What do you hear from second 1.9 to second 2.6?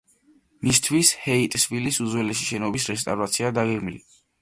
უძველესი